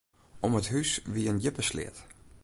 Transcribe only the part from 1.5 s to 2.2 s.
sleat.